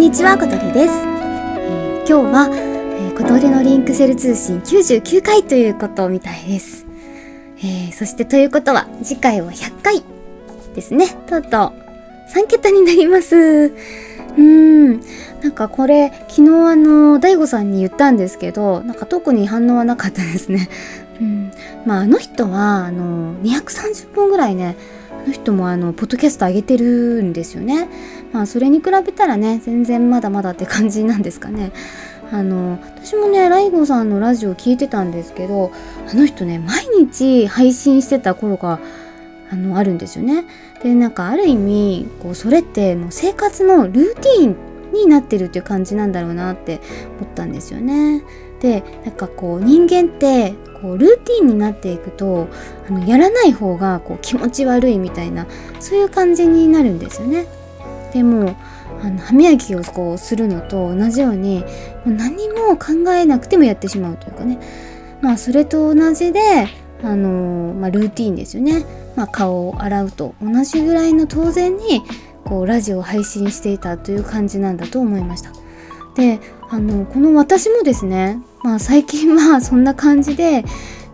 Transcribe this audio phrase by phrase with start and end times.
[0.00, 0.94] んにちは、小鳥です。
[1.58, 6.86] えー、今日は、えー、小鳥のリンクセル通信99回ということみたいです。
[7.58, 10.02] えー、そしてということは、次回は100回
[10.74, 11.06] ですね。
[11.28, 11.50] とうとう
[12.34, 13.36] 3桁になります。
[13.36, 15.00] うーん。
[15.42, 20.70] なんかこれ、昨日あの、大悟さんに言ったんですけど、なんか特に反応はなかったですね。
[21.20, 21.52] うん。
[21.84, 24.76] まあ、あの人は、あの、230本ぐらいね、
[25.26, 27.88] の人もあの、ポッドキャスト上げてるんですよね。
[28.32, 31.72] まあ、それに比べたらね、全然まだまだって感じなんですかね。
[32.32, 35.72] あの、私もね、ライゴさんのラジオ聞いてたんですけど、
[36.08, 38.78] あの人ね、毎日配信してた頃が、
[39.50, 40.44] あの、あるんですよね。
[40.82, 44.56] で、なんかある意味、こう、それってもう生活のルーティン
[44.92, 46.80] になってるっていう感じなんだろうなって
[47.20, 48.22] 思ったんですよね。
[48.60, 52.48] で、なんかこう、人間って、こうルーティンになっていくと
[52.88, 55.46] あのやらない方がこう気持ち悪いみたいな
[55.78, 57.46] そういう感じになるんですよね。
[58.12, 58.56] でも
[59.02, 61.66] あの歯磨きをこうするのと同じようにも
[62.06, 64.58] う何も考えなくてもやってしまうというかね
[65.22, 66.68] まあそれと同じで
[67.02, 68.84] あの、まあ、ルーティンですよね、
[69.16, 72.02] まあ、顔を洗うと同じぐらいの当然に
[72.44, 75.52] こうラジオを配信していたという感じなんだと思いました。
[76.14, 76.40] で
[76.70, 80.64] あのこの私もですねまあ最近は そんな感じで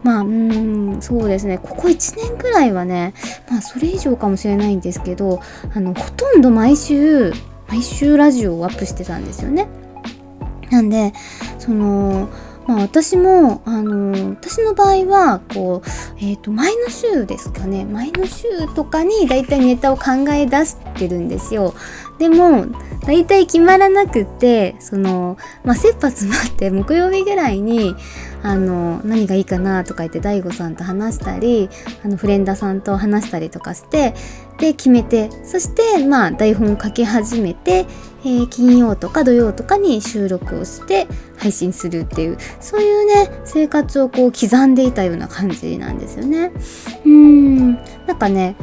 [0.03, 3.15] まあうんそうですねここ1年くらいはね
[3.51, 5.41] まあそれ以上かもしれないんですけど
[5.75, 7.33] あのほとんど毎週
[7.69, 9.67] 毎週ラジオをアップしてたんですよね。
[10.71, 11.13] なんで
[11.59, 12.29] その
[12.67, 17.85] まあ私も、あのー、私の場合は、こう、えっ、ー、と、前の週ですかね。
[17.85, 21.75] 前の週とかにだいたいネタを考え出してるんですよ。
[22.19, 22.67] でも、
[23.05, 27.95] だいたい決まらなくって、その、まあ、切羽詰まって木曜日ぐらいに、
[28.43, 31.69] あの、何がいいかなとか言って大悟さんと話したり、
[32.05, 34.15] あの、フレンダさんと話したりとかして、
[34.59, 37.87] で、決めて、そして、まあ、台本を書き始めて、
[38.25, 41.07] えー、金曜とか土曜とかに収録をして
[41.39, 46.51] 配信するっていう、そういうね、生活をこう刻んでいたような感じなんですよね。
[47.05, 47.75] うーん、
[48.07, 48.57] なんかね、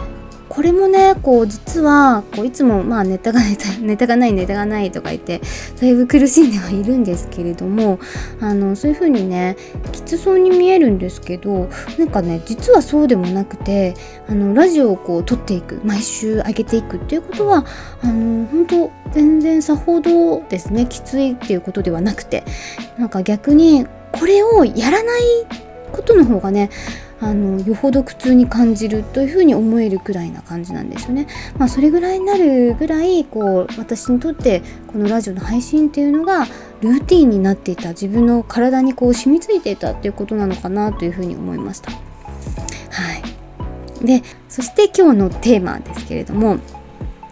[0.54, 5.42] これもねこう実はこういつもまあネタがネタネタがない ネタがないとか言って
[5.82, 7.98] だいぶ苦しんではいるんですけれども
[8.40, 9.58] あのそういう風にね
[9.92, 13.96] きつそうに見えるんですけどなんかね実はそうでもなくて
[14.28, 17.66] あのラジオをこう撮っていく毎週上げていくっていうことは
[18.04, 22.44] あの本当全然さほどですねきついっていうことではなくて
[23.00, 25.22] なんか逆にこれをやらない
[25.92, 26.70] ことの方がね
[27.24, 31.28] あのよほど苦痛に感じるというふうに思えるくらいな感じなんですよね。
[31.58, 36.46] まあ、それぐらいになるぐらいこう私にとってこのラジオの配信っていうのが
[36.82, 41.92] ルーティンになっていた自分の体にこう染みついていたっていうことなのかなというふうに思いました。
[41.92, 41.98] は
[44.02, 46.58] い、でそして今日のテーマですけれども、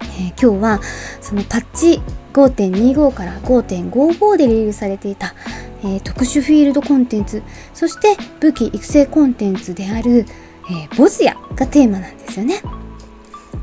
[0.02, 0.80] えー、今日は
[1.20, 2.02] そのパッチ
[2.34, 5.34] 5.25から5.55でリリースされていた
[5.84, 7.42] えー、特殊フィールドコンテンツ
[7.74, 10.26] そして武器育成コンテンツである、
[10.70, 12.62] えー、ボズヤがテーマなんですよね。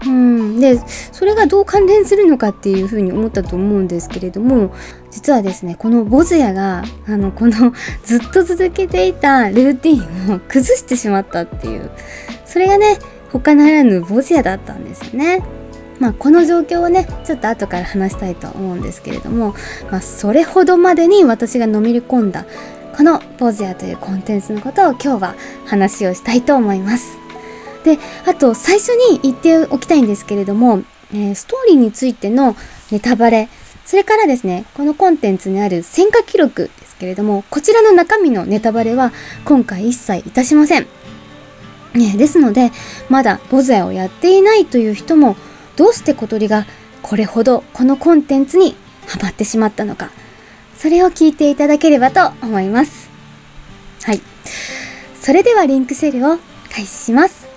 [0.07, 0.79] うんで
[1.11, 4.73] それがどう関連するのかっていうふうに思ったと思うんですけれども
[5.11, 7.73] 実はですねこのボズヤがあのこの
[8.05, 11.91] ずっと続けていたルーティンを崩してしまったっていう
[12.45, 12.99] それがね
[13.33, 15.58] 他ならぬボズヤだったんですよね。
[15.99, 19.55] まあ、この状況をねちょっと後から話したいと思うんですけれども、
[19.91, 22.47] まあ、それほどまでに私がのめり込んだ
[22.99, 25.35] このポーズヤというコンテンツのことを今日は
[25.67, 27.17] 話をしたいと思います。
[27.85, 30.83] で、あと最初に言っておきたいんですけれども、
[31.13, 32.57] えー、ストーリーについての
[32.91, 33.49] ネタバレ、
[33.85, 39.13] それからですね、このコンテンツにある戦果記録ですけれども、こちらの中身のネタバレは
[39.45, 40.87] 今回一切いたしません。
[41.95, 42.73] ね、ですので、
[43.09, 45.37] まだボズヤをやっていないという人も
[45.79, 46.67] どうして小鳥が
[47.03, 48.75] これほどこのコンテンツに
[49.07, 50.11] ハマってしまったのか、
[50.77, 53.09] それを聞いていただければと思います。
[54.03, 54.21] はい。
[55.21, 56.39] それではリンクシェルを
[56.71, 57.48] 開始します。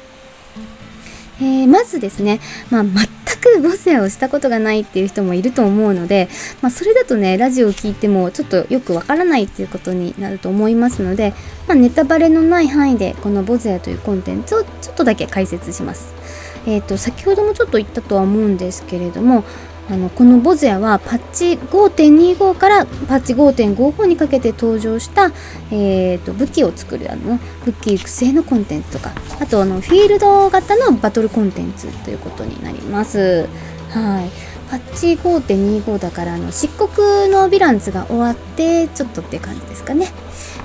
[1.42, 2.40] えー、まずですね、
[2.70, 2.94] まあ、全
[3.42, 6.30] くボスをしたことがないっていう人もいると思うので、
[6.62, 11.34] まあ、それだとね、ラジオを聞いてもちょっとよくわからないっていうことになると思いますので、
[11.68, 16.14] まあ、ネタバレのない範囲でこのボズヤというコンテンツをちょっとだけ解説します。
[16.68, 19.44] えーと、先ほどもちょっと言ったとは思うんですけれども
[19.90, 25.32] あのこのボズヤはパッチ5.25からパッチ5.55にかけて登場した、
[25.72, 33.48] えーと、武器を作るあの武器育成のコンテンツとかあとあのフィールド型のバトルコンテンツということになります。
[33.90, 40.08] はいパッチ5.25だからあの漆黒のヴィランズが終わってちょっとって感じですかね。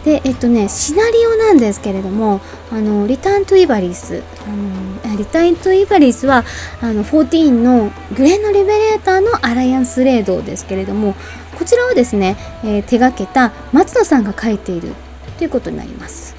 [0.05, 2.41] でえっとねシナリオなんですけれども
[2.71, 4.86] あのリターントゥイバリスあの
[5.16, 6.44] リタイト・イバリスは
[6.81, 11.14] あの14のグレーのリベレーターのアライアンスレードですけれども
[11.58, 14.93] こちらをですね、えー、手がけた松野さんが書いている
[15.38, 16.37] ということになります。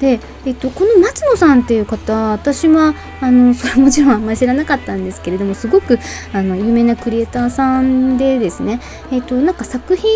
[0.00, 5.98] で、えっと、この松野さんっていう方私はあの それもちろんあんまり知らなかったんですけれどもすごく
[6.32, 8.80] あの有名なクリエイターさんでですね、
[9.12, 10.10] えっと、なんか作品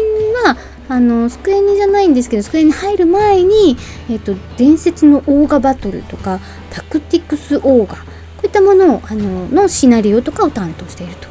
[0.44, 0.56] は
[0.88, 3.76] あのスクエニじゃないんですけどスクエニ入る前に、
[4.10, 6.40] えっと、伝説のオーガバトルとか
[6.70, 8.02] タクティクスオーガこ
[8.44, 11.28] ういったものをあののシナリオとかを担当していると。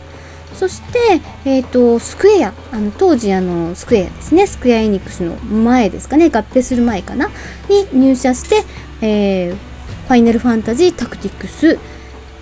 [0.53, 7.29] そして、えっ、と、スクエア、あの、当時、あの、スクエアですね、スクエアエニックスの前ですかね、合併する前かな、
[7.69, 8.63] に入社して、
[9.01, 11.77] えー、ファイナルファンタジータクティクス、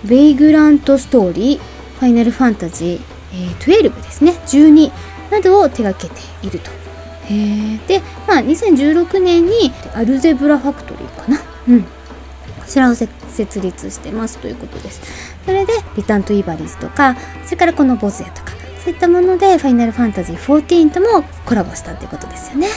[0.02, 3.00] ベイグラントストーリー、ファイナルファンタジー、
[3.34, 4.90] えー、12ですね、12
[5.30, 6.85] などを手掛けていると。
[7.28, 11.40] で、まあ、2016年にアルゼブラファクトリーかな。
[11.68, 11.82] うん。
[11.82, 11.88] こ
[12.66, 13.08] ちらを設
[13.60, 15.00] 立してますということです。
[15.44, 18.50] それで、リターントイバリーズとか、それからこのボスやとか、
[18.82, 22.68] そういったもので、ファイナルファンタジー14ともコラボしたってことですよね。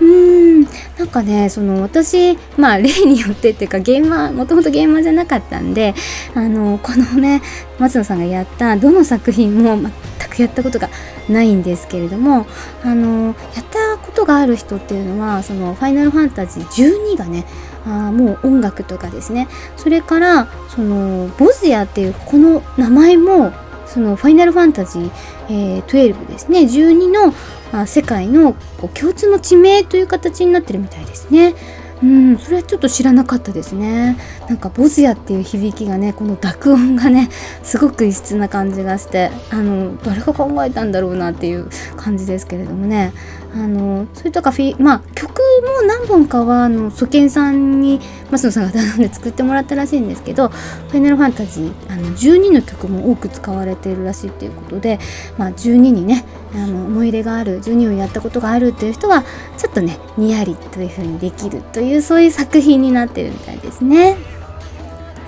[0.00, 0.68] うーん、
[0.98, 5.94] なんかね、その私、まあ 例によってっていうか、ゲーマー、もともとゲーマーじゃなかったんで、
[6.34, 7.42] あの、このね、
[7.78, 9.90] 松野さんがやったどの作品も全
[10.28, 10.88] くやったことが
[11.28, 12.46] ないんですけれども、
[12.84, 17.44] あの、やったことがある人っていうのは、その、ファイナルファンタジー12がね、
[17.86, 19.48] あもう音楽とかですね。
[19.76, 23.52] それからそのボズヤっていうこの名前も
[23.86, 25.10] そのファイナルファンタジー、
[25.48, 26.60] えー、12ですね。
[26.60, 27.34] 12の
[27.72, 31.54] あ世界のこう共通の地名という形になってるみたいですね。
[32.02, 34.18] うん、それはちょっと知らなかったですね。
[34.48, 37.28] なんかボズヤっていう響きがね、この濁音がね、
[37.62, 43.12] すごく異質な感じがして、あの、誰が考えたんだろうなっていう感じですけれどもね。
[43.54, 48.00] あの、それとかフィ、まあ、曲も何本かは、あの、ソケンさんに、
[48.30, 54.98] 増野さんが頼んで作ってもらったらしいんですけど、ファイナルファンタジー、あの、12の曲も多く使われているらしいっていうことで、
[55.36, 56.24] まあ、12にね、
[56.54, 59.22] あの、思い入れがある、12をやったことがあるっていう人は、
[59.58, 64.16] ちょっとね、にやりという風にできるという、そういう作品になってるみたいですね。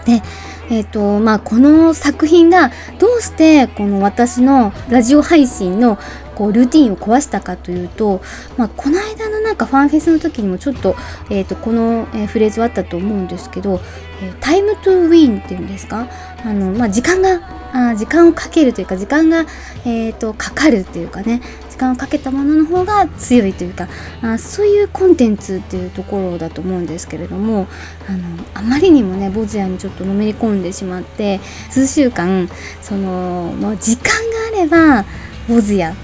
[0.04, 0.22] で、
[0.70, 5.98] えっ、ー、と、まあ、この作品がどうしてこの私のラジオ配信の
[6.34, 8.20] こうルーティンを壊したかというと、
[8.56, 10.96] まあ、この間のなんかファンフェスの時にもちょっと,、
[11.30, 13.80] えーと、この、えー、フレーズはあったと思うんですけど、
[14.22, 16.08] えー、タイムトゥーウィンっていうんですか？
[16.44, 17.40] あの、まあ、時間が
[17.72, 19.46] あ時間をかけるというか時間が、
[19.84, 21.40] えーと、かかるっていうかね。
[21.74, 23.88] 時間をかけたものの方が強いというか
[24.22, 27.66] あそういうコンテンツっていうところだと思うんですけれども
[28.08, 31.40] あのあまりにもねボズヤにちょっとのめり込んでしまって
[31.70, 32.48] 数週間
[32.80, 34.12] その、まあ、時間が
[34.56, 35.04] あれば
[35.48, 35.96] ボズヤ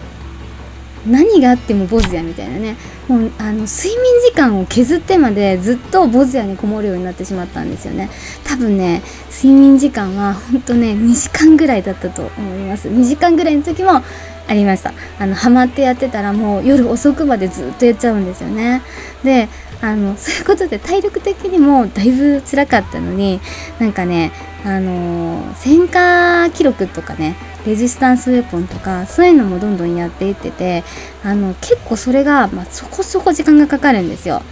[1.07, 2.77] 何があってもボズヤみたいなね
[3.07, 8.11] もうあの睡眠時間を削ってまでずっとボズヤにこもるようになってしまったんですよね。
[8.45, 12.89] 多分ね睡眠時間はほんとね2時間ぐらいだったと思います。
[12.89, 14.03] 2時間ぐらいの時も
[14.51, 18.83] ありましたあのハマってやってたらもう夜遅くまでずっとやっちゃうんですよね
[19.23, 19.49] で
[19.81, 23.41] あの そういうことで体力的にもだいぶ辛かったのに
[23.79, 24.33] なんかね
[24.65, 30.83] あの戦火記録とかねレジスタンスウェポンとかそういうのもどんどんやっていってて
[31.23, 34.43] あの結構それが、まあ、そこそこ時間がかかるんですよ。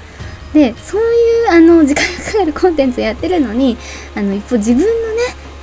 [0.54, 1.04] でそうい
[1.46, 3.76] うあの 時間がかかるコンテンツやってるのに
[4.14, 4.94] あの一方自分のね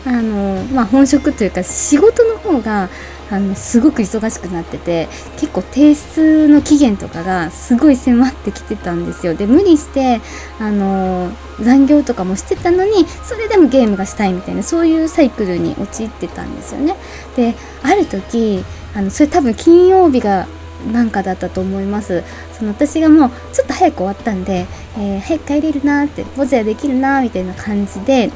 [0.05, 2.89] あの、まあ、本職というか仕事の方が
[3.35, 9.33] あのすごく忙しくなってて結構提出の期限とかがすごい迫ってきてたんですよ。
[9.33, 10.21] で無理して
[10.59, 16.95] あの残業とかもしてたのにそれでもゲームがしたいみたいなそういうサイクルに陥ってたんですよね。
[17.35, 18.63] である時
[18.95, 20.47] あのそれ多分金曜日が
[20.91, 22.23] なんかだったと思います。
[22.57, 24.65] その私がもうちょっと早く終わったんで、
[24.97, 28.31] えー、早く帰れるなってボズヤできるなみたいな感じで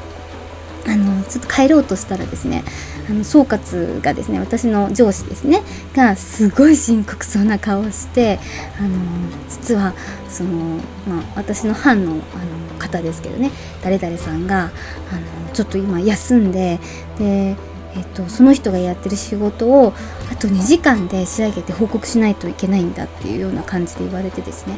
[0.88, 2.64] あのちょっと帰ろうとしたらですね
[3.10, 5.62] あの総括がですね私の上司ですね
[5.94, 8.40] がすごい深刻そうな顔をして
[8.80, 8.98] あの
[9.50, 9.94] 実は
[10.30, 12.20] その、まあ、私の班のあの
[12.80, 13.52] 方ですけどね
[13.84, 14.72] 誰々さんがあの
[15.54, 16.80] ちょっと今休んで
[17.18, 17.56] で
[17.96, 19.94] えっと、その人がやってる仕事を
[20.32, 24.78] あと2時間で仕上げて報告しないといけないんだっていうような感じで言われてですね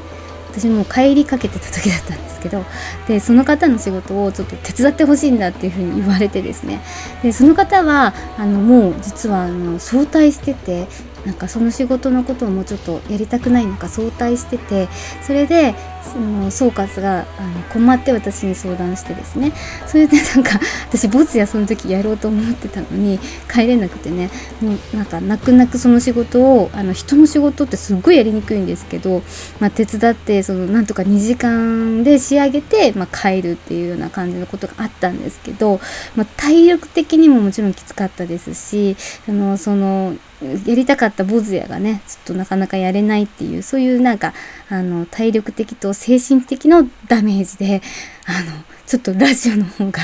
[0.51, 2.63] 私も帰りかけてた時だったんですけど
[3.07, 6.81] でその方の仕事をちょっと手伝ってほしいんだっていうふうに言われてですね。
[7.23, 10.87] でその方はあのもう実はあの早退してて
[11.25, 14.89] なんかその仕事のことをもうちょっとやりたくないのか早退してて
[15.21, 19.51] それでその総括があの困って私に相談してですね。
[19.87, 23.19] それでなんか 私ボツやその時やろうと思ってたのに
[23.51, 24.29] 帰れなくてね。
[24.61, 29.23] もうなんか泣く泣くその仕事をあの人の仕事ってすっごいやりにくいんですけど、
[29.59, 35.79] まあ、手伝ってそのなんとか2時間で仕上げて、まあ、帰るっていうような感じのことがあったんですけど、
[36.15, 38.95] まあ、体力的にももちろんきつかったですし
[39.27, 44.33] あのそのやりたかったボズヤがねちょっとなかなかやれないっていうそういうなんか
[44.69, 47.81] あの体力的と精神的のダメージで
[48.25, 50.01] あのちょっとラジオの方が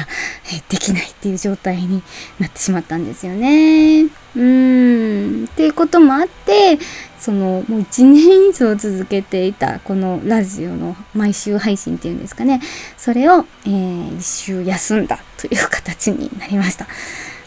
[0.54, 2.02] えできないっていう状態に
[2.40, 4.04] なってしまったんですよね。
[4.04, 6.80] うーんっていうこともあって
[7.20, 12.62] そのもう1年以上続けていたこのラジオの毎週配信っていうんですかね
[12.98, 16.88] それを、えー、1週休んだという形になりました。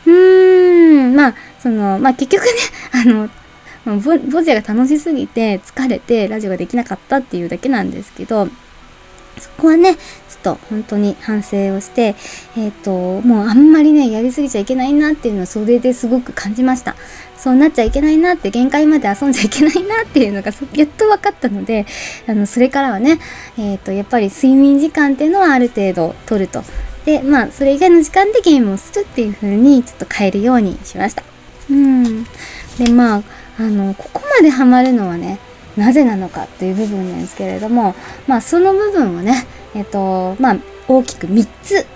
[0.06, 2.50] うーんまあそのまあ結局ね
[2.92, 3.30] あの
[3.84, 8.48] ボボジが楽しすぎて疲れてラジオができなかったっていうだけなんですけど
[9.38, 10.00] そこはねちょ
[10.36, 12.14] っと本当に反省をして
[12.56, 16.94] えっ、ー、ともうあんまりねやりすぎちゃいけないなっていうのはそれですごく感じました。
[17.36, 21.86] そうなっちゃいけないなって限界まで遊んじゃいけないなっていうのが やっと分かったので
[22.26, 23.18] あのそれからはね
[23.56, 26.62] えっ、ー、とやっぱり睡眠時間っていうのはある程度取ると。
[27.06, 31.22] でまあそれ以外の時間でゲームをするっていう風にちょっと変えるようにしました。
[31.70, 32.24] うん。
[32.78, 33.22] でまあ
[33.60, 35.38] あのここまでハマるのはね
[35.76, 37.94] なぜなのかっていう部分なんですけれども
[38.26, 40.56] まあその部分をねえっとまあ
[40.88, 41.86] 大きく3つ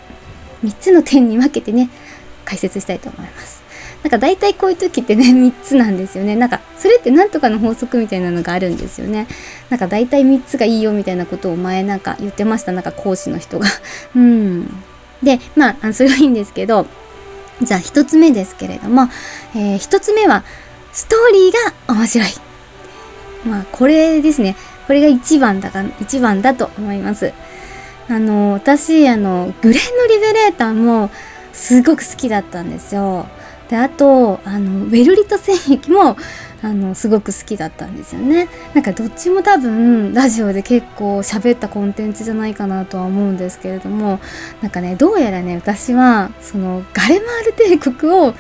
[0.63, 1.89] 3つの点に分けてね
[2.45, 3.65] 解説したいと思います。
[4.03, 6.37] なんか大体こういう時ってね 3つなんですよね。
[6.37, 9.27] なんかそれって何とかの法則みたいなのがあるんですよね。
[9.71, 12.73] なんか大体3つがいいよみたいなことを前なんか言ってました。
[12.73, 13.67] なんか講師の人が。
[14.15, 14.85] うん。
[15.23, 16.87] でまあそれはいいんですけど
[17.63, 19.09] じゃあ1つ目ですけれども、
[19.55, 20.45] えー、1つ目は
[20.95, 21.53] ストーリー
[21.89, 22.29] が面白い。
[23.45, 24.57] まあ、これですね。
[24.87, 27.33] これが一番だか、一番だと思います。
[28.09, 31.11] あの、私、あの、グレンのリベレーターも
[31.53, 33.27] すごく好きだったんですよ。
[33.69, 36.17] で、あと、あの、ウェルリト戦役も、
[36.63, 38.49] あの、すごく好きだったんですよね。
[38.73, 44.21] なんかどっちも多分、ラジオで結構喋ったコンテンツじゃないかなとは思うんですけれども、
[44.63, 48.35] なんかね、どうやらね、私は、その、ガレマール帝国を、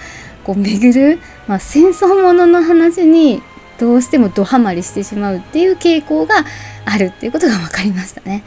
[0.44, 3.42] こう巡る、まあ、戦争ものの話に
[3.78, 6.44] どうしてもドハマりしてしまうっていう傾向が
[6.84, 8.44] あるっていうことが分かりましたね。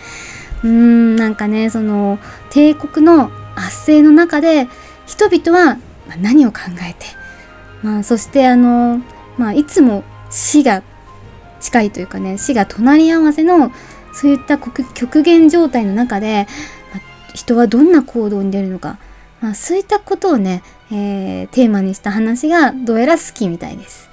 [0.64, 4.68] うーんなんかねその帝国の圧政の中で
[5.06, 5.78] 人々は
[6.22, 7.06] 何を考えて、
[7.84, 9.02] まあ、そしてあの、
[9.38, 10.84] まあ、いつも死が
[11.60, 13.72] 近いというかね死が隣り合わせの
[14.14, 16.48] そういった極限状態の中で、
[16.94, 18.98] まあ、人はどんな行動に出るのか、
[19.42, 24.10] まあ、そういったことをねえー、テーマにした話がどうやら好きみたいです。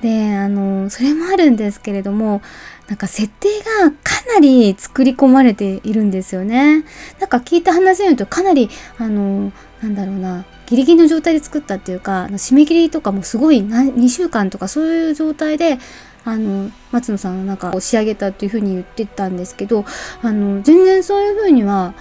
[0.00, 2.42] で、あの、それもあるんですけれども、
[2.88, 3.48] なんか設定
[3.82, 6.84] がかなり作り込まれているんですよね。
[7.18, 15.78] なんか聞いた話によるとかなり、あの、なんだろうな、ギリギリの状態で作ったっていうか、締め切りとかもすごい2週間とかそういう状態で、
[16.24, 19.84] あの、松野さんなんか仕上げたっていうふうに言ってたんですけど、
[20.22, 21.94] あの、全然そういうふうには、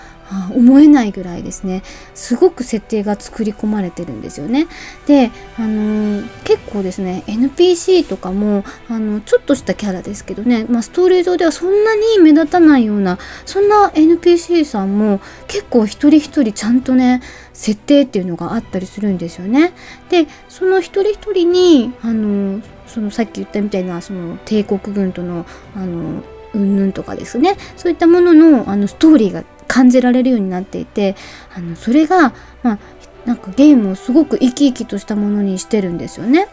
[0.54, 1.84] 思えないぐらいですね。
[2.14, 4.68] すごく設定が作り込まれてるんですよね。
[5.06, 17.22] で、あのー、結構ですね NPC とかもあのちょっとしたキャラですけどね、まあ、ストーリー上ではそんなに目立たないようなそんな NPC さんも結構一人一人ちゃんとね
[17.54, 19.74] 設定っていうのがあったりするんですよね。
[20.10, 31.16] でその一人一人にあのそのさっき言ったみたいなその帝国軍とのあのうんぬんとかですねそういったもののあのストーリーが感じられるようになっていて
[31.56, 32.80] あのそれが、まあ、
[33.26, 36.48] なんかゲームをすごく生き生きとしたものにしてるんですよね。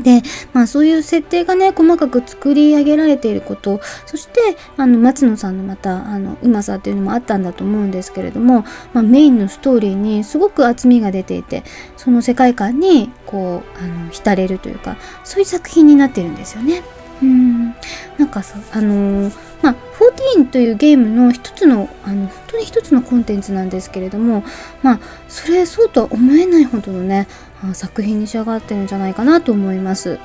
[0.00, 4.40] で、まあそういう設定がね、細かく作り上げられていること、そして、
[4.76, 11.62] あの、松野さんのまた、あの、うまさっていうのもあったんだと思うんですけれども、まあメインのストーリーにすごく厚みが出ていて、
[11.96, 16.82] その世界観に、こう、あの、浸れるというか、そういう作品になってるんですよね。
[17.22, 17.74] うん。
[18.24, 19.74] なんかさ、あのーまあ、
[20.34, 24.44] 14というゲームの一つのあの本当に一つのコンテンツなんですけれども
[24.82, 27.28] まあそれそうとは思えないほどのね
[27.74, 30.18] 作品に仕上がってるんじゃないかなと思います。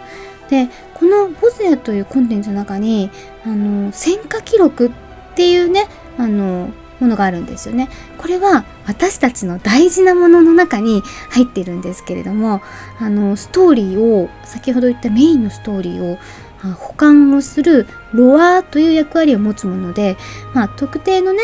[0.50, 3.12] でこの「ボズヤ」というコンテンツの中に
[3.46, 4.91] あの戦果記録っ
[5.36, 5.88] ていうね
[6.18, 6.70] あの
[7.01, 7.89] ものがあるんですよね。
[8.18, 12.62] これは私たちの大事なものの中に入ってるんですけれども
[13.00, 16.18] あのストーリーを先ほど言ったメインのストーリーを
[16.62, 20.18] 補完をするロアという役割を持つもので、
[20.54, 21.42] まあ、特定のね、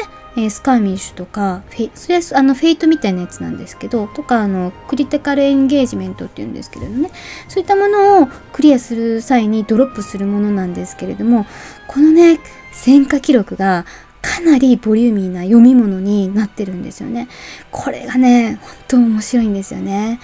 [0.49, 7.09] スカーミッシュとかフェそれはあのフェイトみたいなやつなんですけどとかあのクリティカルエンゲージメントっていうんですけれどね
[7.47, 11.45] そういったものをクリアする際にドロップするものなんですけれども
[11.87, 12.41] このね
[12.73, 13.85] 戦果記録が
[14.25, 17.27] かなりボリューミーな読み物になってるんですよね。
[17.69, 20.19] これがね、本当面白いんですよね。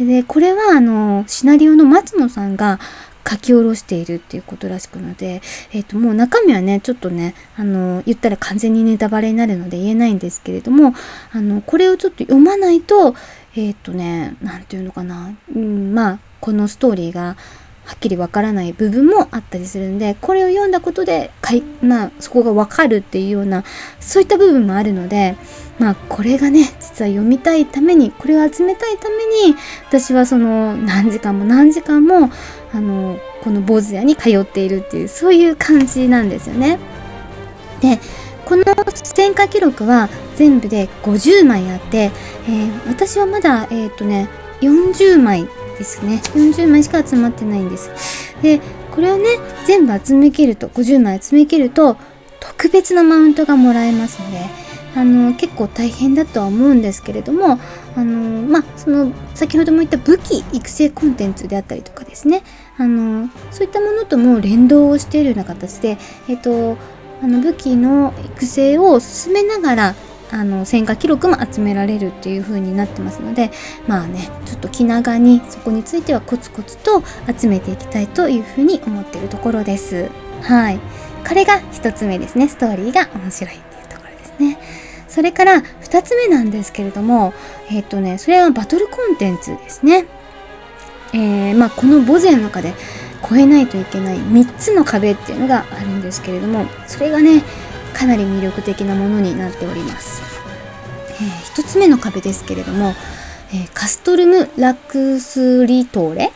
[0.00, 2.80] で、これはあの、シナリオの松野さんが
[3.28, 10.94] 書き下ろしているっていうことらしくので、えっ、ー、と、もう中身はね、ちょっとね、あの、言ったら完全にネタバレになるので言えないんですけれども、
[11.32, 13.14] あの、これをちょっと読まないと、
[13.54, 17.36] えっ、ー、とね、なんていうのかな、うん、まあ、このストーリーが、
[17.84, 23.64] はっきりわからない部分もあったりするんで、これを読んだことで、かい、まあ、そこがわかるっていうような、
[23.98, 25.36] そういった部分もあるので、
[25.78, 29.16] まあ、これがね、実は読みたいために、これを集めたいため
[29.48, 29.56] に、
[29.88, 32.30] 私はその、何時間も何時間も、
[32.72, 36.78] あの、この坊主屋に通っているっていう、そういう感じなんですよね。
[37.80, 37.98] で、
[38.44, 38.64] この
[38.94, 42.10] 戦果記録は全部で50枚あって、
[42.46, 44.28] えー、私はまだ、えっ、ー、とね、
[44.60, 45.46] 40枚
[45.78, 46.20] ですね。
[46.34, 47.90] 40枚しか集まってないんです。
[48.42, 48.60] で、
[48.90, 49.24] これをね、
[49.66, 51.96] 全部集めきると、50枚集めきると、
[52.40, 54.38] 特別なマウントがもらえますので、
[54.94, 57.58] あの、結構大変だとは思うんですけれども、
[57.96, 62.42] あの、まあ、その、先ほども言った武器育成コンテンツであったりとかですね、
[62.78, 66.76] あの、そういったものとも連動をしているような形で、えっと、
[67.22, 69.94] あの武器の育成を進めながら
[70.32, 73.52] あの戦果記録も集められるっていう風になってますので
[73.86, 77.02] まあねちょっと気長にそこについてはコツコツと
[77.38, 80.10] 集めていきたいという風に思っているところです。
[80.42, 80.80] はい。
[81.28, 82.48] これが1つ目ですね。
[82.48, 84.58] ストーリーが面白いっていうところですね。
[85.12, 87.34] それから2つ目なんですけれども
[87.70, 90.06] えっ、とねそれはバトルコンテンツですね
[91.14, 92.72] えー、まあこのボゼの中で
[93.22, 97.42] 越えないといけない3つの壁っていうのがあるんですけれどもそれがね
[97.92, 100.22] かなり魅力的なものになっております。
[101.20, 102.94] えー、1つ目の壁ですけれども、
[103.52, 106.32] えー、カストルム・ラクスリトーレ？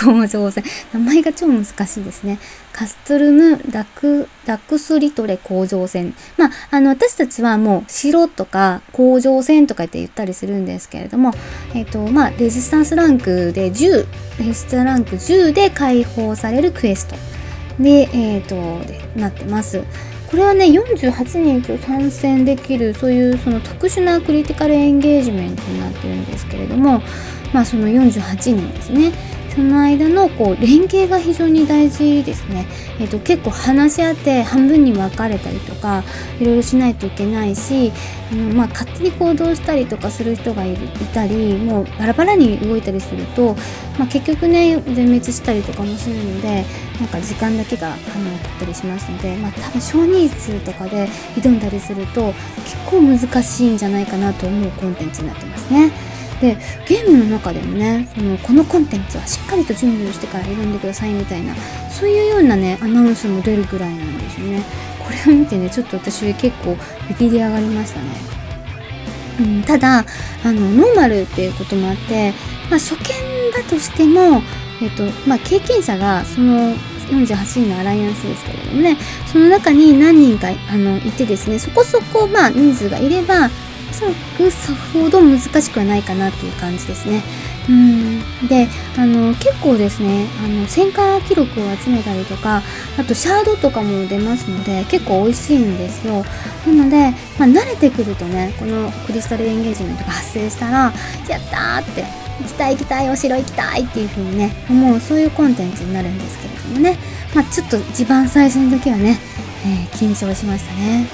[0.00, 0.64] 工場船。
[0.92, 2.38] 名前が超難しいですね。
[2.72, 6.14] カストルム・ラク、ラクスリトレ工場船。
[6.36, 11.32] まあ、あの、私たちはもう、城とか工場船とかって言ったりするんですけれども、
[11.74, 14.06] えっ、ー、と、まあ、レジスタンスランクで10、
[14.38, 17.16] レジスタンスランク10で解放されるクエスト
[17.78, 19.82] で、えっ、ー、と、でなってます。
[20.30, 27.02] これはね48人と参戦できるそういうその特殊なクリティカルエンゲージメントになってるんですけれども
[27.52, 29.12] まあその48人ですね
[29.54, 32.66] その間のこう連携が非常に大事ですね、
[33.00, 36.04] えーと、結構話し合って半分に分かれたりとか
[36.38, 37.92] いろいろしないといけないし
[38.32, 43.54] あの、まあ、勝手に行動したりとかする人がいるいたりもうバラバラに動いたりすると、
[43.98, 46.64] まあ、結局ね全滅したりとかもするので
[47.00, 52.32] なんか時間だけがあの取ったりしますので、まあ、多分少人数とかで挑んだりすると
[52.64, 56.09] 結構難しいんじゃないかなと思うコンテンツになってますね。
[56.40, 56.56] で
[56.88, 61.54] ゲームの中でもねそのこのコンテンツはしっかりと準備をしてから選んでくださいみたいな
[61.90, 64.90] そういうようなねアナウンスも出るぐらいなんですよね。
[65.10, 66.76] これを見てねちょっと私結構
[67.08, 68.06] ビビり上がりましたね、
[69.40, 70.04] うん、ただ
[70.44, 72.32] あのノーマルっていうこともあって、
[72.70, 73.04] まあ、初見
[73.52, 74.40] だとしても、
[74.80, 76.74] えっとまあ、経験者がその
[77.10, 83.50] 48人のアライアンスですけれどもねその中に何人かあのいてですねそこそこまあ人数がいれば
[83.92, 87.22] そらくさほど難しくはないかなっていう感じですね。
[87.68, 88.48] うん。
[88.48, 92.62] であの結構ですねあの戦果記録を集めたりとか
[92.98, 96.24] あとシャードとかも出ますので結構美味しいんですよ。
[96.66, 100.92] なので、まあ、慣れてくるとねこのクリスタルエンゲージメントが発生したら
[101.28, 102.04] やったーって
[102.40, 106.98] 行きたい行きたいお城行きたいっていう風にね思うそういうコンテンツになるんですけれどもね。
[107.34, 109.18] まあちょっと一番最初の時はね、
[109.64, 111.06] えー、緊張しましたね。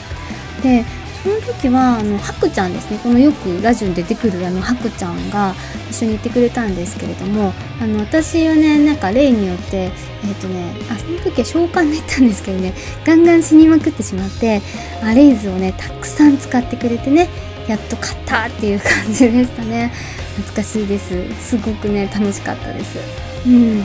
[0.62, 0.84] で
[1.26, 3.00] その時はあのハクちゃんですね。
[3.02, 5.56] このよくラジオに出てくるあのハクちゃんが
[5.90, 14.62] 一緒に行ってくれたんですけれどもあの私はねなんか例によってえっ、ー、とねあその時は召喚で行ったんですけどねガンガン死にまくってしまって
[15.02, 17.28] アレイズをねたくさん使ってくれてね
[17.66, 19.90] やっと勝ったっていう感じでしたね。
[20.36, 21.34] 懐かしいです。
[21.40, 23.00] すごくね楽しかったです。
[23.44, 23.80] うん。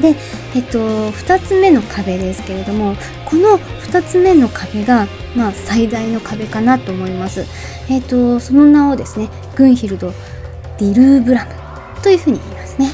[0.00, 0.16] で、
[0.56, 7.44] えっと、2つ目の壁ですけれどもこの2つ目の壁が、まあ、最大の壁かなと思います。
[7.88, 10.12] えっと、その名をですねグンヒルド・
[10.78, 11.52] ディルーブラム
[12.02, 12.90] というふうに言いますね。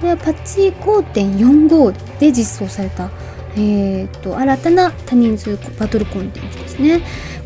[0.00, 3.10] これはパッチ5.45で実装された、
[3.56, 7.00] えーと新たな多人数バトルコンテンツですね。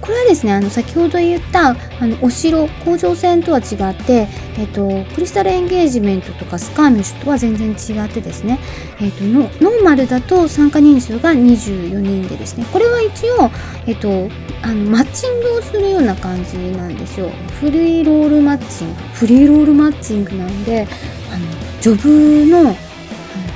[0.05, 8.59] これはですねあの先ほど言ったあのお城甲状腺とは違って、えっと、クリスタルエンゲージメントとかスカーミッシュとは全然違ってですね、
[9.01, 12.67] えっと、ノーマルだと参加人数が24人でですね。
[12.71, 13.51] これは一応、
[13.87, 14.29] えっと、
[14.62, 17.31] あのマッチングをするような感じなんですよ。
[17.59, 18.95] フリーロールマッチング。
[19.14, 20.87] フリーロールマッチングなんで
[21.33, 21.47] あの
[21.81, 22.77] ジョブの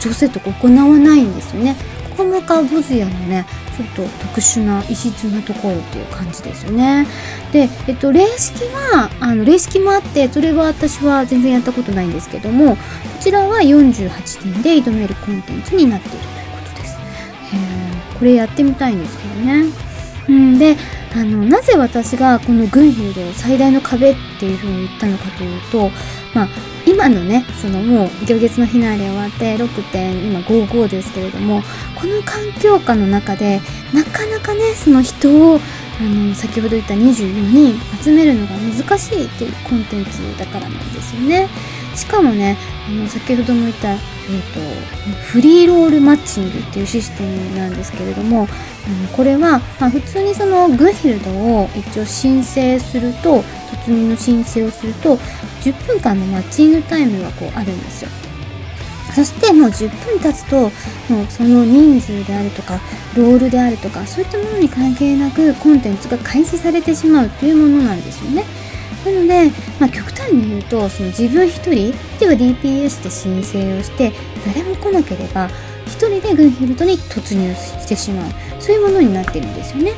[0.00, 1.76] 調整とか行わないんですよね。
[2.18, 7.06] こもカボズヤのねちょっと特殊な異質なところっていう感じですよね。
[7.52, 12.82] で、えっと、霊式はあの霊式もあってそれは私は全然やったことないんですけどもこ
[13.20, 16.30] ちらは48点で挑めるコンテンツになっているという
[16.64, 16.96] ことです。
[18.18, 19.64] これやってみたいんですけどね。
[20.28, 20.76] うん、で
[21.14, 25.90] あのなぜ私がこのグンヒルで最大の壁っていうふうに言ったのかというと、
[26.34, 26.48] まあ、
[26.86, 31.62] 今のねそのもう行月のフィナーレ終わって6.55ですけれども
[31.94, 33.60] この環境下の中で
[33.92, 35.58] なかなかねその人を
[36.00, 41.48] あの先ほど言った24人集めるのが難しいっていうコンテンツだからなんですよね。
[41.96, 43.96] しかもねあの先ほども言った、
[44.30, 44.60] えーと、
[45.32, 53.40] フリーロールマッチングっていうシステムなんですけれども、あのこれは、まあ、普通にそのグヒルドを一応申請すると
[53.86, 55.16] 突入の申請をすると
[55.62, 58.10] 10分間のマッチングタイムがこうあるんですよ。
[59.14, 62.78] そしてもう10分経つともうその人数であるとか
[63.16, 68.44] ロールであるとかそういったものに関係なくコンテンツが開始されてしまうというものなんですよね。
[69.04, 71.92] なので、まあ、極端に言うとその自分一人例え
[72.26, 74.12] ば DPS で申請をして
[74.46, 75.48] 誰も来なければ
[75.86, 78.30] 一人でグンヒルトに突入してしまう
[78.60, 79.92] そういうものになってるんですよね。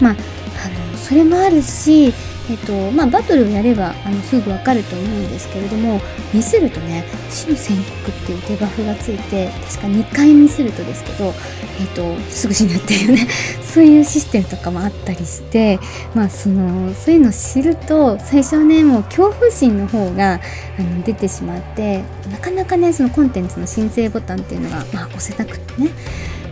[0.00, 2.12] まあ、あのそれもあるし
[2.50, 6.00] えっとまあ、バトルをやればあのすぐ分かると思うんですけれども
[6.32, 11.32] ミスるとね死の宣告っていうデバフがついて確か2回ミスるとですけど、
[11.80, 13.26] えっと、すぐ死ぬっていうね
[13.64, 15.78] そういうシステムとかもあったりして
[16.14, 20.40] まあそのそういうのを知ると最初はねもう恐怖心の方が
[20.78, 25.88] あの出てしまってなかなかねそのコンテンツの申請ボタンっていうのが、まあ、押せなくってね。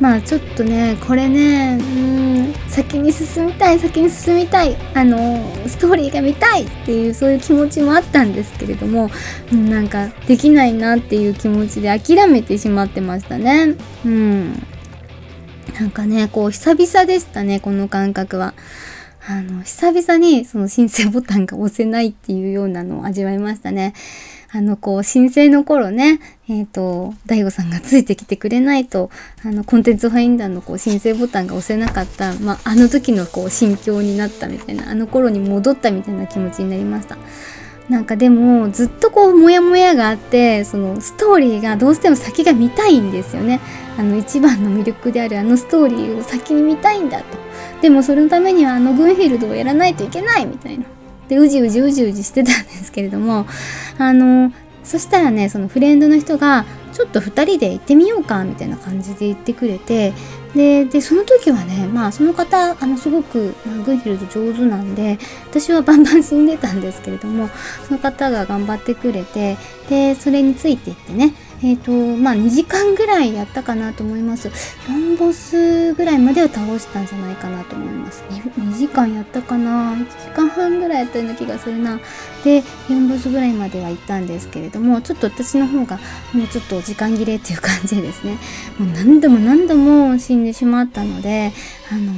[0.02, 5.16] まあちょっとねこれねうん先に進みたい先に進みたいあの
[5.68, 9.10] ストーリーが見たいっていうそういう気持ちもあったんですけれども
[9.52, 14.54] なんかできないなっていう気持ちで諦めてしまってましたねうん
[15.78, 18.54] なんかねこう久々でしたねこの感覚は。
[19.24, 23.94] あの、久々にその申請ボタンが押せないっていうようなのを味わいましたね。
[24.54, 29.10] あの、こう、申請の頃ね、えっ、ー、と、大悟さんがついてきてくれないと、
[29.42, 37.16] あの、コンテンツファインダーのこう、申請ボタンが押せなかった、まあ、あの時のこう、心境になったみたいな、あの頃に戻ったみたいな気持ちになりました。
[37.88, 43.60] なんかでもずっとこうモヤモヤがあってそのストーリーがどうしても先が見たいんですよね。
[43.98, 47.24] あの一番の魅力であるあのストーリーを先に見たいんだと。
[47.82, 50.84] でもそれのためにはあのグンフィールドをやらないといけないみたいな。
[51.32, 53.46] でうじうじうじうじしてたんですけれども
[53.98, 54.52] あの
[54.84, 60.12] そしたらねそのフレンドの人がちょっと2人で行ってみようかみたいな感じで言ってくれて
[60.54, 63.54] ででその時はねまあその方あのすごく、
[63.86, 65.18] グンヒルド上手なんで
[65.48, 67.48] 私はバンバン死んでたんですけれども
[67.88, 69.56] その方が頑張ってくれて
[69.88, 71.32] でそれについていってね
[71.64, 74.48] えっ、ー、とまあ2時間ぐらいやったかなと思います。
[74.88, 78.24] 4ボスぐらいまでは倒したんじゃないかなと思います。
[78.30, 81.98] 2, 2時間やったかな？1時間半ぐらいやったような気がするな。
[82.44, 86.00] で4ボスぐらいまでは行ったんですけれどもちょっと私の方が
[86.32, 88.38] もうちょっと時間切れっていう感じでですね。
[88.78, 91.52] もう何度も何度も死んでしまったので
[91.90, 92.12] あの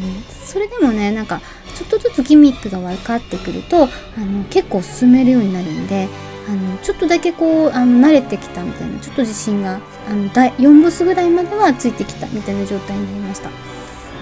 [0.44, 1.42] それでもねなんか
[1.74, 3.88] ちょっとずつギミックが分かってくるとあ
[4.20, 6.08] の結構進めるようになるんで
[6.48, 13.50] あのちょっとだけこうあの慣れてきたみたいなちょっと自信があの4ボスぐらいまではついてきたみたいな状態になりました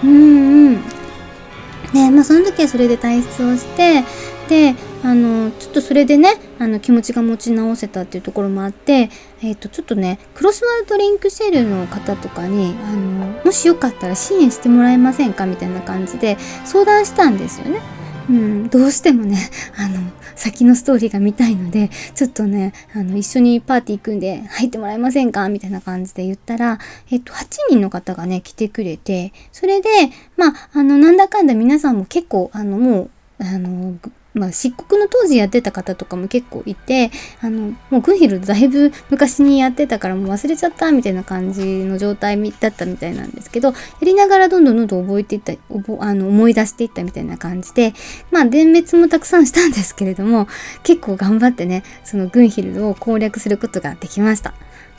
[0.03, 0.75] うんうん
[1.93, 4.03] ねまあその時はそれで退出をして
[4.47, 9.09] であのちょっとそれでねあの気持ちが持ち直せたっていうところもあって、
[9.41, 18.03] えー、とちょっとねクロスワールドリンクシェルの方とかにあのもしよかったら支援してもらえませんかみたいな感じで相談したんですよね。
[18.29, 19.37] うん、どうしてもね、
[19.75, 19.99] あの、
[20.35, 25.49] 先のストーリーが見たいので、ちょっとね、あの、一緒にパーティー行くんで入ってもらえませんか？
[25.49, 26.79] みたいな感じで言ったら、
[27.11, 29.89] えっと、8人の方がね、来てくれて、それで、
[30.37, 33.09] まあ、あの、なんだかんだ皆さんも結構、あの、もう、
[33.43, 33.95] あの、
[34.33, 47.93] まあ、漆黒の当時やってた方とかも結構いて、あの、もうグンヒルだいぶ昔にやってたからもう忘れちゃったみたいな感じの状態だったみたいなんですけど、やりながらどんどんどんどん覚えていった、あの思い出していったみたいな感じで、
[48.31, 50.47] まあ、伝滅もたくさんしたんですけれども、
[50.83, 54.53] 結構頑張ってね、そのグンヒルを攻略することができました。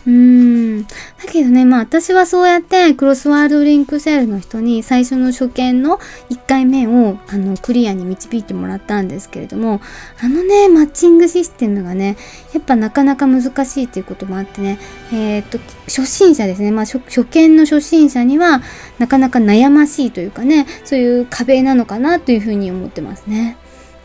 [0.06, 0.82] うーん。
[0.84, 0.88] だ
[1.30, 5.98] けどね、まあ私はそうやってクロスワードリンクセールの人に最初の初見の
[6.30, 9.80] 1回目をあのクリアに導いてもらったんですけれども、
[10.22, 12.16] あのね、マッチングシステムがね、
[12.52, 14.78] やっぱなかなか難しいっていうこともあってね、
[15.12, 18.62] えー、っと、初心者ですね、まあ初初見の初心者には
[18.98, 23.56] なかなか悩ましいというかね、そういう壁なのかなというふうに思ってますね。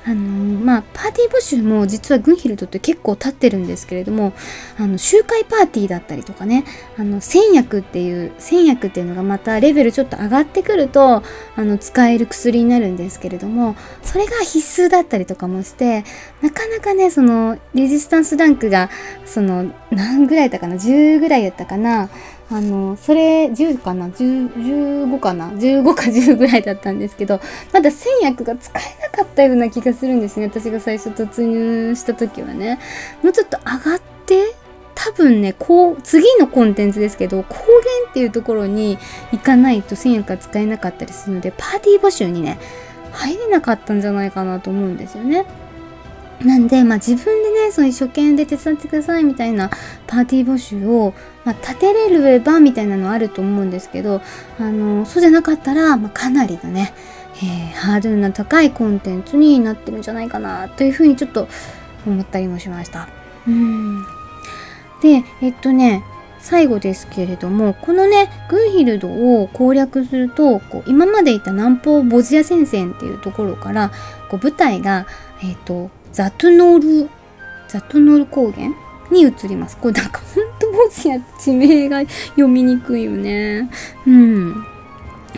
[0.10, 0.22] あの
[0.60, 4.34] まあパーティー募集も実はグンヒルドって結構経ってるんですけれども
[4.80, 6.66] あの集会パーティーだったりとかね
[6.98, 11.22] あの戦薬っていう戦薬っていうのがまたレベルちょっと上がってくると
[11.56, 16.04] あの使える薬になるんですけれどもそれが必須だったりとかもして
[16.42, 18.90] なかなかねそのレジスタンスランクが
[19.26, 22.10] その何ぐらいだったかな10ぐらいやったかな
[22.52, 27.40] あの、それ10かな ?10、15かな ?15 か10ぐらいだったんですけど、
[27.72, 30.48] まだ1000役が使えなかったような気がするんですね。
[30.48, 32.80] 私が最初突入した時はね。
[33.24, 34.56] もうちょっと上がって、
[34.96, 37.68] 多分ね、こう、次のコンテンツですけど、高原
[38.10, 38.98] っていうところに
[39.32, 42.60] 行かないと1000役が使えなかったりするので、パーティー募集にね、
[43.12, 45.46] 入れなかったんじゃないかなと思うんですよね。
[46.46, 49.70] なんで、まあ、自分でね、その一生懸命で手伝ってくださいみたいな
[50.08, 54.22] パーティー募集を、まあ、立てれるればみたいなのあると思うんですけど、
[54.58, 56.94] あの、そうじゃなかったら、まあ、かなりのね、
[57.38, 61.48] えー、ハードルの高いコンテンツになってるんじゃないかなというふうにちょっと
[62.06, 63.10] 思ったりもしました。
[63.48, 64.04] うん。
[65.02, 66.04] で、えっとね、
[66.40, 73.92] 最後ですけれども、このね、グンヒルドを攻略すると、こう今までいた南方ボジア戦線っていうところから、
[74.30, 75.06] こう舞台が、
[75.44, 77.10] えっ、と、ザトゥノル、
[77.68, 78.70] ザトゥノル高原？
[79.12, 79.78] に移ります。
[79.78, 83.70] これなんかほんと文字や地名が読みにくいよね。
[84.06, 84.66] うん。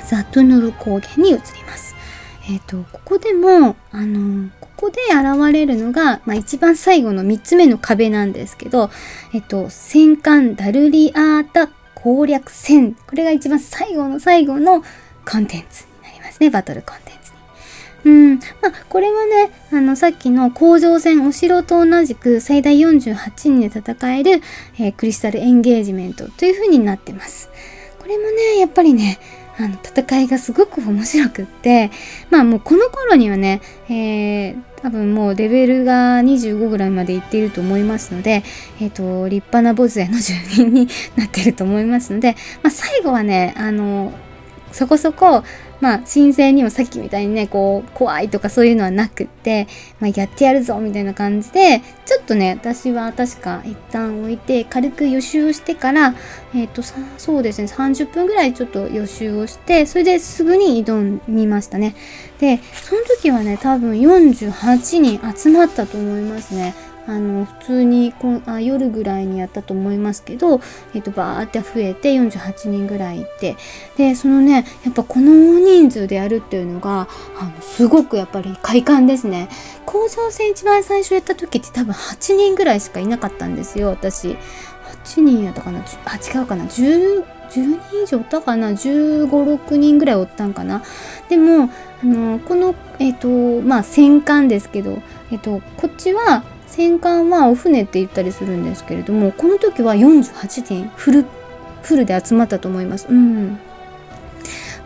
[0.07, 1.95] ザトゥノル高原に移ります。
[2.49, 8.89] えっ、ー、と、ここでも、あのここで現れるのが、まあ、一番最後の3つ目の壁なんですけど、
[9.33, 12.93] えっ、ー、と、戦艦ダルリアータ攻略戦。
[12.93, 14.83] これが一番最後の最後の
[15.29, 16.49] コンテンツになりますね。
[16.49, 17.10] バトルコンテンツ。
[18.03, 18.39] うん。
[18.61, 24.41] まあ、これはね、あの、さっきの甲状戦、お城と同じく最大48人で戦える、
[24.79, 27.49] えー、クリスタルエンゲージメントという風になってます。
[27.99, 29.19] これもね、やっぱりね、
[29.57, 31.91] あの、戦いがすごく面白くって、
[32.29, 38.43] まあもうこの頃にはね、えー、多分もうレベルが25ぐらいまでいっていると思いますので、
[38.79, 44.13] えっ、ー、と、立派なボズヤの住人になってると思いますので、まあ最後はね、あの、
[44.71, 45.43] そこそこ、
[45.81, 49.67] まあ、申請にもさっきみたいにね、こう、怖いとかそういうのはなくって、
[49.99, 56.13] まあ、やってやるぞみたいな感じで、ちょっとね、私は確か一旦置いて、軽く予習をしてから、
[56.53, 56.83] えっ、ー、と、
[57.17, 61.95] そうですね、30分ぐらいちょっと予習をして、それですぐに挑みましたね。
[62.39, 66.75] で、その時はね、多分48人集まったと思いますね。
[67.07, 70.61] あの普通にこあ夜ぐらいにやったと思いますけど、
[70.93, 73.57] えっと、バーって増えて48人ぐらいいて
[73.97, 77.07] でそのねやっぱこの大人数でやるっていうのが
[77.39, 79.49] あのすごくやっぱり快感ですね。
[79.85, 84.37] 甲状腺一番最初やった時って多分8人ぐらいしかいなかったんですよ私。
[85.05, 85.83] 8人やったかな？
[86.05, 90.83] あ違うかな？10 10人以上おったかな？1 5 6人ぐらいおったんかな？
[91.29, 91.69] でも
[92.03, 101.25] あのこのえっ、ー、とまあ戦艦ですけどえっ、ー、とこっちは戦艦はお船って言ったりするんですけれどもこの時は48点フル
[101.83, 103.07] フルで集まったと思います。
[103.09, 103.59] うん、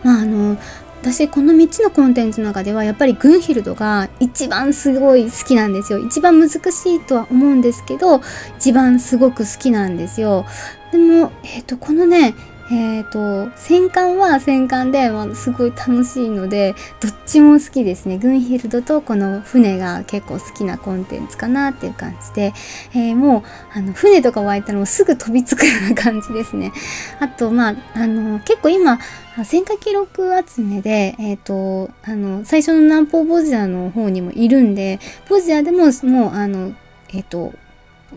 [0.02, 0.56] まああの
[1.00, 6.00] 私この3つのコンテンツの中ではやっぱりグンヒルドが一番すごい好きなんですよ。
[6.00, 8.20] 一番難しいとは思うんですけど
[8.58, 10.44] 一番すごく好きなんですよ。
[10.90, 12.34] でも、えーとこのね
[12.70, 13.08] えっ、ー、
[13.48, 18.18] と、戦艦は戦艦で、まあ、すごい楽しいので、どっちも好きですね。
[18.18, 22.52] グンヒルドとこの船が結構好きなコンテンツかなっていう感じで、
[22.92, 26.72] えー、もう、あの、船とか湧いたらもうすぐ飛びつくような感じですね。
[27.20, 28.98] あと、まあ、あの、結構今、
[29.44, 34.98] 戦火記録集めで、えっ、ー、と、あの、最初の南方ボジアの方にもいるんで、
[35.28, 36.74] ボジアでも、もう、あの、
[37.10, 37.52] えっ、ー、と、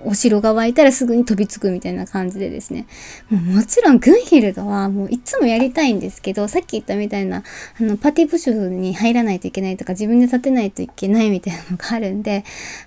[0.05, 2.85] お城が湧いたらすぐに飛びつくみたいな感じでですね。
[3.29, 7.43] もうもちろんグンヒルドはもういつもやりたいんですけど、さっき言ったみたいな、
[7.79, 12.43] あの、パーティープッシュに入らないといけないとか、自分で立てないといけないみたいなのがあるんで、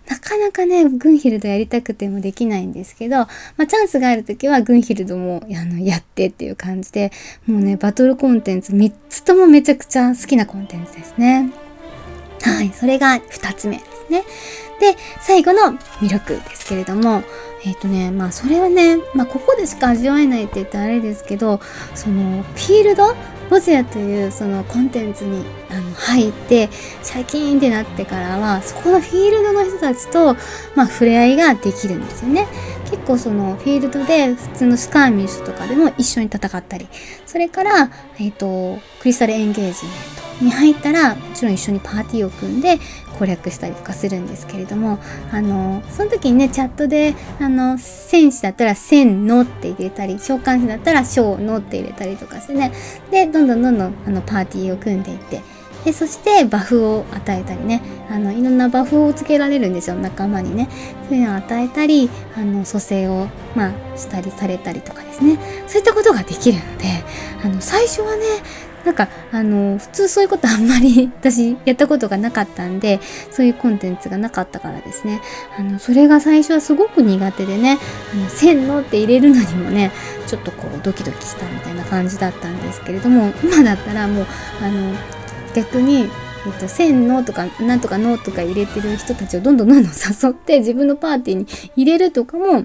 [0.08, 7.10] なかなかね、グンヒルドやりたくてもできないんですけど、まあ、チャンスがあるときはグンヒルドもあのやってっていう感じで、
[7.46, 11.50] もうね、バトルコンテンツ3つともめちゃくちゃ好きなコンテンツですね。
[12.42, 14.24] はい、それが2つ目ですね。
[14.82, 17.22] で、最後の魅力ですけれども、
[17.64, 21.60] えっ、ー、とね、まあそれはね、まあここでしか味わえないって言ったらあれですけど、
[21.94, 23.14] そのフィールド
[23.48, 26.68] ボジアというそのコンテンツにあの入って
[27.02, 30.34] シャキーンってなってからはそこのフィールドの人たちと、
[30.74, 32.48] まあ、触れ合いができるんですよね。
[32.90, 36.88] 結構そのフィールドで普通のスカーミッシュとかでも一緒に戦ったり
[37.26, 38.36] それから、えっ、ー、
[38.76, 42.78] とクリスタルエンゲージメントに入ったらもちろん一緒にパーティーを組んで
[43.18, 44.98] 攻略したりとかするんですけれども
[45.30, 52.72] あのその時にねチャットであの戦士だったら「戦の」って入れたり召喚士だったら「将の」って入れたりとかしてね
[53.10, 55.40] でどんどんどんどんあのパーティーを組んでいって
[55.84, 60.68] でそしてバフを与えたりねあのいろんなバフをつけられるんですよ仲間にね。
[61.08, 63.26] そういうのを与えたりあの蘇生を
[63.56, 65.38] まあしたりされたりとかですね。
[65.66, 66.86] そういったことができるので
[67.44, 68.22] あの最初はね
[68.84, 75.20] なんかあの普通そういうことあんまり 私やったことがなかったんでそういうコンテンツがなかったからですね。
[75.58, 77.78] あのそれが最初はすごく苦手でね
[78.12, 79.90] 「あの線の」って入れるのにもね
[80.26, 84.26] ちょっとこうドキドキしたみたいな感じだったんですけれども今だったらもう
[84.62, 84.94] あの
[85.54, 86.10] 逆に
[86.44, 92.64] えっと、千のとかなんとかのとか入れてる人たちをどんどんどんどん誘って自分のパーティーに入れるとかも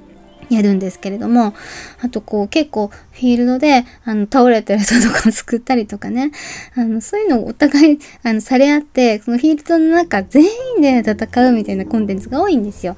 [0.50, 1.54] やるんですけれども、
[2.02, 6.32] あとこう結構フィールドであの倒れてる人とかを救ったりとかね、
[6.76, 10.44] あのそういうのをお互いあのされ合って、そのフィールドの中全
[10.76, 12.94] 員で戦うみたいなコンテンツが多いんですよ。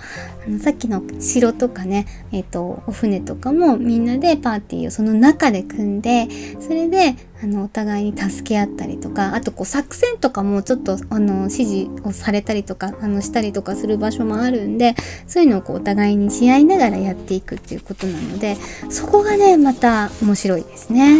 [0.47, 6.27] あのさっきの城とかね、えっ、ー、と、お船とかもみんなでパーティーをその中で組んで、
[6.61, 14.97] それであのお互いに助け合ったりとかあとこう作戦とかもちょっとあの指示をされたりとかあのしたりとかする場所もあるんで
[15.29, 18.57] そういうのをこうお互いにし合いながらやっていくっていうことなので
[18.91, 21.18] そこがねまた面白いですね。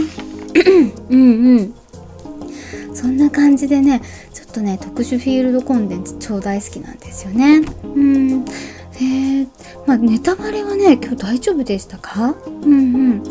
[1.11, 1.75] うんうん
[2.95, 4.03] そんな感じでね
[4.35, 7.61] ちょっとね特殊フィールドコンテンツ超大好きなんですよね。
[7.85, 8.45] うん
[9.01, 9.49] えー、
[9.87, 12.35] まあネタバレはね今日大丈夫でしたか？
[12.47, 12.77] うんう
[13.15, 13.23] ん。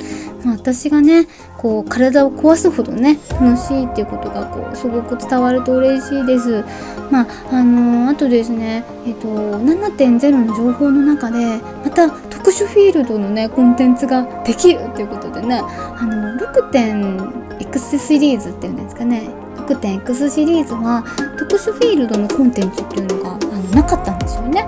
[0.46, 1.28] まあ、私がね
[1.58, 6.64] こう体を壊すほどね楽しいっていうことがこうすごく伝わると嬉しいです。
[7.12, 19.30] まああのー、あとですねえっ、と7.0の情報の中でまた特殊フィールドのねコンテンツができるっていうことでねあの 6.x シリーズっていうんですかね。
[19.68, 21.04] 6.x シリーズは
[21.38, 24.66] 特殊フィールドのコンテンツっていうのがあのなかったんですよね。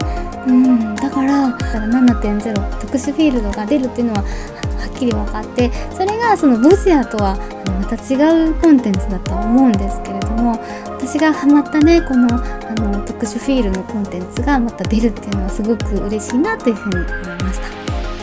[0.48, 7.36] うん、だから7.0特殊フィールドが出るっていうのははっきり分かってそれがそのボスアとは
[7.82, 17.67] また違うコンテンツだと思うんですけれども私がハマったねこのあの特殊フィールのコンテンツがまた出るっていうのはすごく嬉しいなというふうに思いました。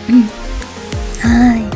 [0.08, 0.46] うん
[1.20, 1.70] はい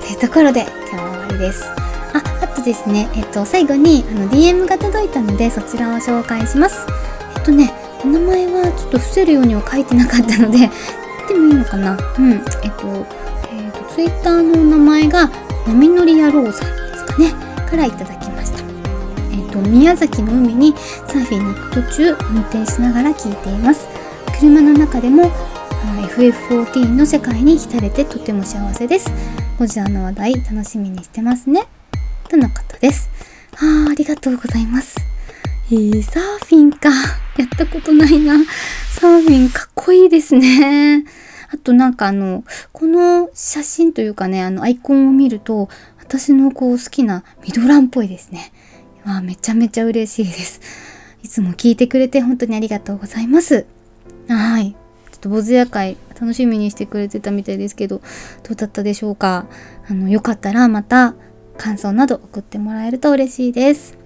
[0.00, 1.64] というところで今日は終わりです。
[2.12, 6.86] ああとですね、えっと、最後にあの DM が届いたのでそちらを紹介します。
[7.36, 10.70] えっとね名前はちょっと伏せるようには書いてなかったので言っ
[11.28, 11.96] てもいいのかな？
[12.18, 12.32] うん。
[12.32, 15.28] えっとえっ、ー、とツイッターの名前が
[15.66, 17.32] 波乗り野郎さんですかね？
[17.68, 18.58] からいただきました。
[18.58, 20.72] えっ、ー、と宮崎の海に
[21.06, 23.86] サーフィンに行く途中運転しながら聞いています。
[24.38, 25.30] 車の中でも
[26.16, 29.10] FF14 の世界に浸れてとても幸せです。
[29.58, 31.66] ゴジラの話題楽しみにしてますね。
[32.28, 33.08] とのことです。
[33.54, 34.96] あありがとうございます。
[35.70, 36.90] えー、サーフィンか。
[37.38, 38.34] やったことないな
[38.90, 41.04] サーフィンかっこいいですね
[41.52, 45.68] あとなんかあの、この写真というかね、あのアイコンを見ると、
[45.98, 48.52] 私のこう好きなミドランっぽいですね。
[49.04, 50.60] わめちゃめちゃ嬉しいです。
[51.22, 53.66] いつも聞いてくれて本当にありがとうございます。
[54.28, 54.72] はい。
[54.72, 54.76] ちょ
[55.16, 57.98] っとボズヤ会楽しみにしてくれてたみたいですけど、
[58.42, 59.46] どうだったでしょうか
[59.88, 61.14] あの、よかったらまた
[61.56, 64.05] 感想など送ってもらえると嬉しいです。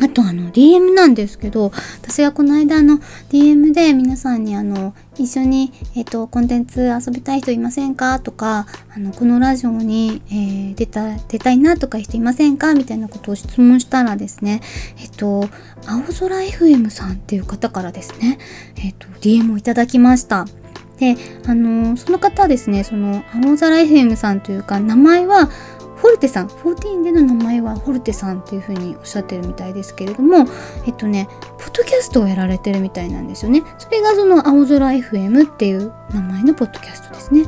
[0.00, 2.98] あとあの DM なんですけど私がこの間の
[3.30, 8.18] DM で皆さんにあの一緒に、えっ、とコンテンツ遊びたい人いませんか？
[8.18, 12.74] とかあのこのラジオに、えー、出た出たいなとか人いませんか？
[12.74, 14.62] みたいなことを質問したらですね
[14.98, 15.48] えっ、と
[15.86, 18.38] 青空 FM さんっていう方からですね
[18.76, 20.46] えっ、と DM をいただきました。
[20.98, 25.50] であのその方はですねその青空 FM さんというか名前は
[26.02, 30.46] フォルテさん14での名前はフォルテさんっていうふうにおっしゃってるみたいですけれども
[30.84, 33.62] えっとねポッドキャストをやられてるみたいなんですよね。
[33.78, 37.44] それがその青空 FM っていう名前のポッドキャストですね。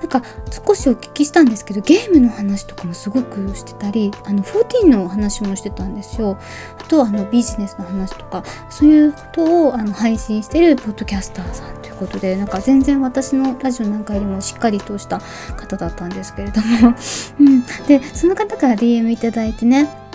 [0.00, 0.22] なんか
[0.66, 6.38] 少しお聞きしたんですけどゲームの話とかもすごくしてたりあの14の話もしてたんですよ。
[6.78, 15.20] あとあのビジネスの話とかそういうことをあの配信してるポッドキャスターさんということでなんか全然私のラジオなんかよりもしっかりとした
[15.56, 16.94] 方だったんですけれども、
[17.40, 20.05] うん、でその方から DM いただいてね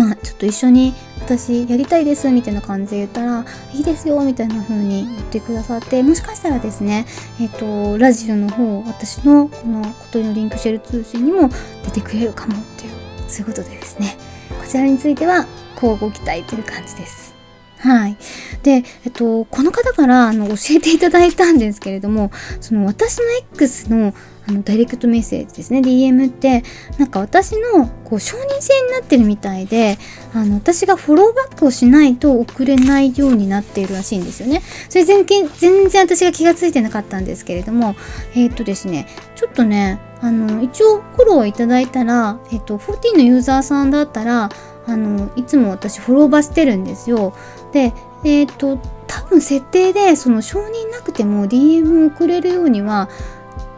[0.00, 7.04] まあちょっと一緒に私やりたいですみたいな感じで言ったらいいですよみたいな風に言ってくださってもしかしたらですね
[7.38, 11.50] えっ、ー、とラジオの方私のこのことのリンクシェル通信にも
[11.84, 12.92] 出てくれるかもっていう
[13.28, 14.16] そういうことでですね
[14.58, 17.30] こちらについては交互期待という感じです
[17.80, 18.16] はい。
[18.62, 24.12] で、えっと、この方からあの教えていただいたんですけれども、その私の X の
[24.48, 26.62] あのダイレクトメッセージですね DM って
[26.98, 29.98] なんか私のこう承認制になってるみたいで
[30.34, 37.94] あの私がフォローバックをしないと送れないようになっているらしいんですよねそれ全然全然私が気がついてなかったんですけれども
[38.34, 44.50] えっ、とですねちょっとねあの一応フォローいただいたら、えっ、と14のユーザーさんだったら
[44.86, 47.34] あのいつも私フォローバしてるんですよ。
[47.72, 47.92] で
[48.24, 53.08] えっ、と多分設定でその承認なくても DM を送れるようには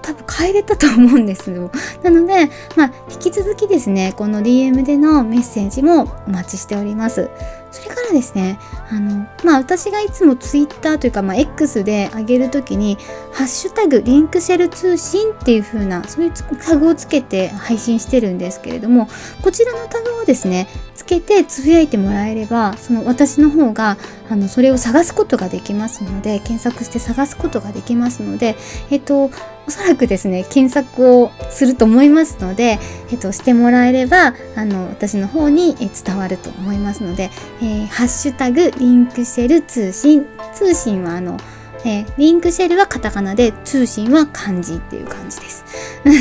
[0.03, 1.71] 多分変えれたと思うんですよ。
[2.03, 7.31] なので、まあ、引き続きですね、この DM でのメッセージもお待ちしております。
[7.73, 8.59] それからですね、
[8.91, 12.99] あの、まあ、私がいつも Twitter というか、まあ、X で上げるときに、
[13.33, 16.33] ハッシュタグ、リンクシェル通信っていう風な、そういう
[16.63, 19.09] タグをつけて配信してるんですけれども、
[19.41, 23.97] こちらのタグをですね、つけてつぶやいてもらえれば、その私の方が、
[24.29, 28.57] あの、それを探すことができますので、検索して探すことができますので、
[28.91, 29.31] えっと、
[29.67, 32.79] おそらくですね、検索をすると思いますので、
[33.11, 37.31] えっと、してもらえれば、あの、私の方に伝わると思いますので、
[37.61, 40.27] えー、ハッシュタグ、リンクシェル通信。
[40.53, 41.39] 通信はあの、
[41.85, 45.65] えー、リンクシェルはカタカナで、通信は漢字っていう感じです。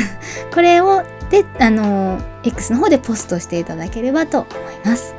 [0.52, 1.02] これを、
[1.32, 5.14] で、あの、X の方でポストしていただければと思います。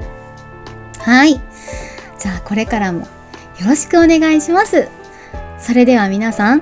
[1.00, 1.42] はい。
[2.20, 3.08] じゃあ、これからもよ
[3.66, 4.88] ろしくお願いします。
[5.58, 6.62] それでは皆さん、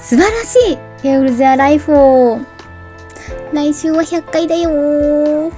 [0.00, 2.40] 素晴らしいヘウルゼアライフを
[3.52, 5.52] 来週は100回だよ